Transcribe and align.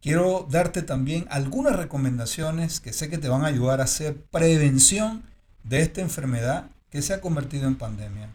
quiero 0.00 0.46
darte 0.50 0.82
también 0.82 1.26
algunas 1.30 1.76
recomendaciones 1.76 2.80
que 2.80 2.92
sé 2.92 3.08
que 3.08 3.18
te 3.18 3.28
van 3.28 3.44
a 3.44 3.48
ayudar 3.48 3.80
a 3.80 3.84
hacer 3.84 4.24
prevención 4.26 5.22
de 5.62 5.82
esta 5.82 6.00
enfermedad 6.00 6.70
que 6.90 7.02
se 7.02 7.14
ha 7.14 7.20
convertido 7.20 7.68
en 7.68 7.76
pandemia. 7.76 8.34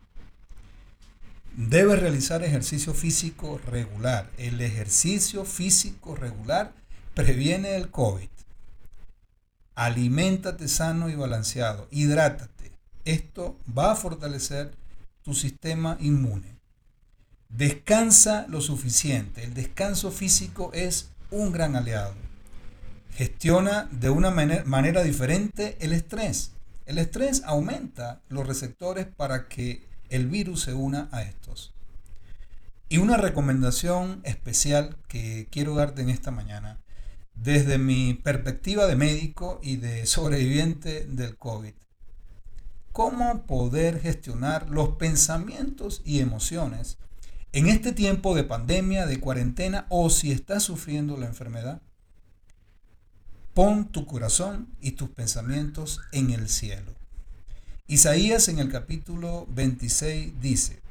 Debes 1.58 2.02
realizar 2.02 2.44
ejercicio 2.44 2.94
físico 2.94 3.62
regular. 3.66 4.30
El 4.38 4.60
ejercicio 4.60 5.46
físico 5.46 6.14
regular 6.14 6.74
previene 7.14 7.78
el 7.78 7.90
COVID. 7.90 8.28
Aliméntate 9.74 10.68
sano 10.68 11.10
y 11.10 11.16
balanceado. 11.16 11.88
Hidrátate. 11.92 12.74
Esto 13.06 13.58
va 13.78 13.94
a 13.94 13.96
fortalecer 13.96 14.74
tu 15.22 15.34
sistema 15.34 15.98
inmune. 16.02 16.58
Descansa 17.48 18.48
lo 18.50 18.60
suficiente. 18.60 19.46
El 19.46 19.54
descanso 19.54 20.12
físico 20.12 20.72
es 20.74 21.10
un 21.32 21.54
gran 21.54 21.78
aliado. 21.78 22.16
Gestiona 23.14 23.88
de 23.92 24.10
una 24.10 24.30
manera 24.30 25.04
diferente 25.04 25.78
el 25.80 25.94
estrés. 25.94 26.52
El 26.86 26.98
estrés 26.98 27.44
aumenta 27.46 28.22
los 28.28 28.46
receptores 28.46 29.06
para 29.06 29.48
que 29.48 29.95
el 30.10 30.28
virus 30.28 30.62
se 30.62 30.74
una 30.74 31.10
a 31.12 31.24
estos. 31.24 31.74
Y 32.90 32.98
una 32.98 33.18
recomendación 33.18 34.22
especial 34.24 34.98
que 35.08 35.48
quiero 35.52 35.76
darte 35.76 36.02
en 36.02 36.10
esta 36.10 36.32
mañana, 36.32 36.80
desde 37.34 37.78
mi 37.78 38.14
perspectiva 38.14 38.88
de 38.88 38.96
médico 38.96 39.60
y 39.62 39.78
de 39.78 40.06
sobreviviente 40.06 41.06
del 41.06 41.38
COVID. 41.38 41.74
¿Cómo 42.92 43.46
poder 43.46 44.00
gestionar 44.00 44.70
los 44.70 44.96
pensamientos 44.96 46.02
y 46.06 46.20
emociones 46.20 46.98
en 47.56 47.68
este 47.68 47.94
tiempo 47.94 48.36
de 48.36 48.44
pandemia, 48.44 49.06
de 49.06 49.22
cuarentena 49.22 49.86
o 49.88 50.10
si 50.10 50.34
estás 50.34 50.64
sufriendo 50.64 51.16
la 51.16 51.28
enfermedad, 51.28 51.82
pon 53.54 53.94
tu 53.94 54.06
corazón 54.06 54.76
y 54.82 54.92
tus 54.92 55.12
pensamientos 55.12 56.02
en 56.12 56.32
el 56.32 56.50
cielo. 56.50 56.94
Isaías 57.96 58.50
en 58.50 58.60
el 58.60 58.70
capítulo 58.70 59.48
26 59.52 60.42
dice, 60.42 60.82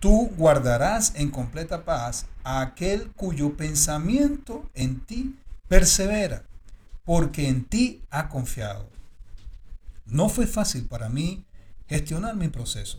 tú 0.00 0.32
guardarás 0.36 1.12
en 1.14 1.30
completa 1.30 1.84
paz 1.84 2.26
a 2.42 2.60
aquel 2.60 3.12
cuyo 3.12 3.56
pensamiento 3.56 4.68
en 4.74 4.98
ti 4.98 5.36
persevera, 5.68 6.42
porque 7.04 7.46
en 7.46 7.64
ti 7.64 8.02
ha 8.10 8.28
confiado. 8.28 8.88
No 10.06 10.28
fue 10.28 10.48
fácil 10.48 10.86
para 10.86 11.08
mí 11.08 11.44
gestionar 11.86 12.34
mi 12.34 12.48
proceso. 12.48 12.98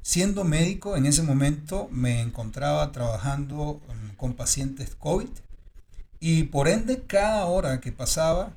Siendo 0.00 0.42
médico, 0.42 0.96
en 0.96 1.06
ese 1.06 1.22
momento 1.22 1.88
me 1.92 2.22
encontraba 2.22 2.90
trabajando 2.90 3.80
mm, 3.86 4.16
con 4.16 4.34
pacientes 4.34 4.96
COVID 4.96 5.30
y 6.18 6.42
por 6.42 6.66
ende 6.66 7.04
cada 7.06 7.46
hora 7.46 7.80
que 7.80 7.92
pasaba 7.92 8.52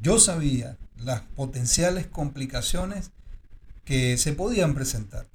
yo 0.00 0.18
sabía 0.18 0.76
las 1.04 1.20
potenciales 1.20 2.06
complicaciones 2.06 3.10
que 3.84 4.16
se 4.16 4.32
podían 4.32 4.74
presentar. 4.74 5.26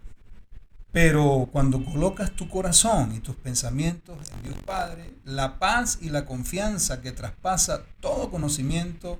Pero 0.92 1.50
cuando 1.52 1.84
colocas 1.84 2.32
tu 2.32 2.50
corazón 2.50 3.14
y 3.14 3.20
tus 3.20 3.36
pensamientos 3.36 4.18
en 4.36 4.44
Dios 4.44 4.64
Padre, 4.66 5.14
la 5.26 5.60
paz 5.60 6.00
y 6.02 6.10
la 6.10 6.26
confianza 6.26 7.02
que 7.02 7.12
traspasa 7.12 7.84
todo 8.00 8.32
conocimiento 8.32 9.20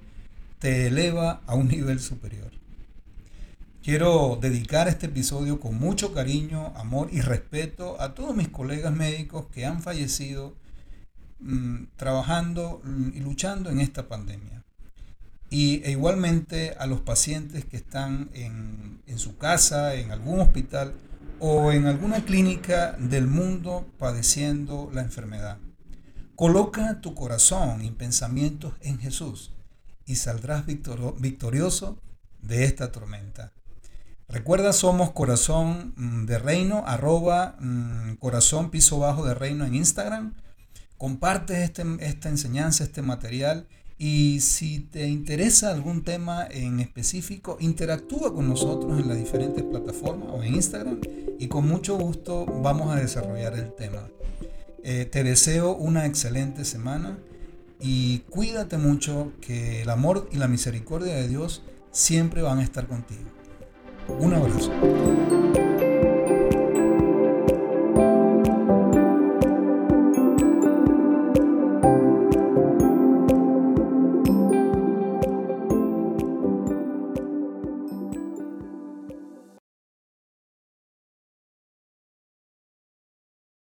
te 0.60 0.88
eleva 0.88 1.42
a 1.46 1.56
un 1.56 1.68
nivel 1.68 2.00
superior. 2.00 2.52
Quiero 3.84 4.38
dedicar 4.42 4.88
este 4.88 5.06
episodio 5.06 5.60
con 5.60 5.76
mucho 5.76 6.14
cariño, 6.14 6.74
amor 6.76 7.10
y 7.12 7.22
respeto 7.22 8.02
a 8.02 8.14
todos 8.16 8.36
mis 8.36 8.50
colegas 8.50 8.94
médicos 8.94 9.46
que 9.48 9.66
han 9.66 9.82
fallecido 9.82 10.56
mm, 11.40 11.84
trabajando 11.96 12.82
y 13.14 13.20
luchando 13.20 13.70
en 13.70 13.80
esta 13.80 14.08
pandemia. 14.08 14.66
Y 15.50 15.82
e 15.84 15.92
igualmente 15.92 16.76
a 16.78 16.88
los 16.88 17.02
pacientes 17.02 17.66
que 17.66 17.78
están 17.78 18.30
en, 18.34 19.02
en 19.08 19.20
su 19.20 19.38
casa, 19.38 19.96
en 19.96 20.12
algún 20.12 20.40
hospital 20.40 20.94
o 21.40 21.72
en 21.72 21.86
alguna 21.86 22.26
clínica 22.26 22.94
del 23.00 23.28
mundo 23.28 23.86
padeciendo 23.98 24.90
la 24.94 25.02
enfermedad. 25.02 25.58
Coloca 26.36 27.02
tu 27.02 27.16
corazón 27.16 27.84
y 27.84 27.92
pensamientos 27.92 28.74
en 28.82 29.00
Jesús 29.00 29.54
y 30.06 30.16
saldrás 30.16 30.66
victorioso 30.66 32.02
de 32.42 32.64
esta 32.64 32.92
tormenta. 32.92 33.54
Recuerda, 34.30 34.74
somos 34.74 35.12
corazón 35.12 35.94
mm, 35.96 36.26
de 36.26 36.38
reino, 36.38 36.84
arroba 36.86 37.56
mm, 37.60 38.16
corazón 38.16 38.72
piso 38.72 39.00
bajo 39.00 39.26
de 39.26 39.34
reino 39.34 39.66
en 39.66 39.76
Instagram. 39.76 40.36
Comparte 40.98 41.64
este, 41.64 41.84
esta 42.02 42.30
enseñanza, 42.30 42.84
este 42.84 43.02
material. 43.02 43.68
Y 44.00 44.42
si 44.42 44.80
te 44.80 45.08
interesa 45.08 45.72
algún 45.72 46.04
tema 46.04 46.48
en 46.50 46.80
específico, 46.80 47.58
interactúa 47.60 48.34
con 48.34 48.48
nosotros 48.48 49.00
en 49.00 49.08
las 49.08 49.18
diferentes 49.18 49.64
plataformas 49.64 50.30
o 50.32 50.44
en 50.44 50.56
Instagram 50.56 51.02
y 51.40 51.48
con 51.48 51.68
mucho 51.68 51.98
gusto 51.98 52.46
vamos 52.46 52.96
a 52.96 53.00
desarrollar 53.00 53.56
el 53.56 53.74
tema. 53.74 54.08
Eh, 54.84 55.06
te 55.06 55.24
deseo 55.24 55.76
una 55.76 56.06
excelente 56.06 56.64
semana 56.64 57.18
y 57.80 58.20
cuídate 58.30 58.78
mucho 58.78 59.34
que 59.42 59.82
el 59.82 59.90
amor 59.90 60.30
y 60.32 60.38
la 60.38 60.48
misericordia 60.48 61.16
de 61.16 61.28
Dios 61.28 61.64
siempre 61.92 62.42
van 62.44 62.60
a 62.60 62.64
estar 62.64 62.88
contigo. 62.88 63.30
Un 64.20 64.34
abrazo. 64.34 64.72